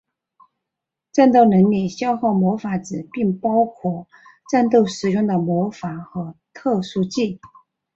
[1.11, 4.07] 战斗能力消耗魔法值并包括
[4.49, 7.39] 战斗使用的魔法和特殊技。